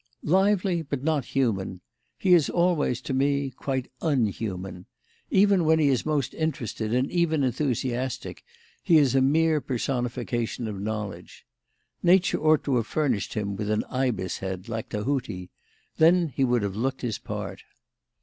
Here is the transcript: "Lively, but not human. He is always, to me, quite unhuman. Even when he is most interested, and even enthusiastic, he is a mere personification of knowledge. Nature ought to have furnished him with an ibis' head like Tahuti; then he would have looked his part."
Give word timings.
"Lively, 0.23 0.81
but 0.81 1.03
not 1.03 1.25
human. 1.25 1.79
He 2.17 2.33
is 2.33 2.49
always, 2.49 3.01
to 3.01 3.13
me, 3.13 3.51
quite 3.51 3.91
unhuman. 4.01 4.87
Even 5.29 5.63
when 5.63 5.77
he 5.77 5.89
is 5.89 6.07
most 6.07 6.33
interested, 6.33 6.91
and 6.91 7.11
even 7.11 7.43
enthusiastic, 7.43 8.43
he 8.81 8.97
is 8.97 9.13
a 9.13 9.21
mere 9.21 9.61
personification 9.61 10.67
of 10.67 10.81
knowledge. 10.81 11.45
Nature 12.01 12.39
ought 12.41 12.63
to 12.63 12.77
have 12.77 12.87
furnished 12.87 13.35
him 13.35 13.55
with 13.55 13.69
an 13.69 13.83
ibis' 13.91 14.39
head 14.39 14.67
like 14.67 14.89
Tahuti; 14.89 15.51
then 15.97 16.29
he 16.29 16.43
would 16.43 16.63
have 16.63 16.75
looked 16.75 17.01
his 17.01 17.19
part." 17.19 17.61